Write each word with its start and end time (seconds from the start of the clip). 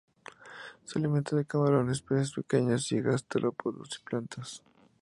Se 0.83 0.97
alimenta 0.97 1.35
de 1.35 1.45
camarones, 1.45 2.01
peces 2.01 2.31
pequeños, 2.33 2.87
gasterópodos 2.91 3.99
y 4.01 4.03
plantas. 4.03 4.63